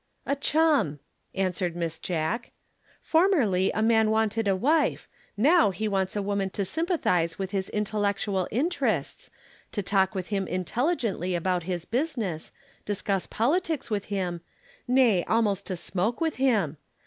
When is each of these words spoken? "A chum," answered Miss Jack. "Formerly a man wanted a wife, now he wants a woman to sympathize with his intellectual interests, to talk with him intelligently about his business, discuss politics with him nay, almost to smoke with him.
"A 0.25 0.35
chum," 0.35 0.97
answered 1.35 1.75
Miss 1.75 1.99
Jack. 1.99 2.53
"Formerly 3.03 3.69
a 3.71 3.83
man 3.83 4.09
wanted 4.09 4.47
a 4.47 4.55
wife, 4.55 5.07
now 5.37 5.69
he 5.69 5.87
wants 5.87 6.15
a 6.15 6.23
woman 6.23 6.49
to 6.57 6.65
sympathize 6.65 7.37
with 7.37 7.51
his 7.51 7.69
intellectual 7.69 8.47
interests, 8.49 9.29
to 9.71 9.83
talk 9.83 10.15
with 10.15 10.29
him 10.29 10.47
intelligently 10.47 11.35
about 11.35 11.61
his 11.69 11.85
business, 11.85 12.51
discuss 12.83 13.27
politics 13.27 13.91
with 13.91 14.05
him 14.05 14.41
nay, 14.87 15.23
almost 15.25 15.67
to 15.67 15.75
smoke 15.75 16.19
with 16.19 16.37
him. 16.37 16.77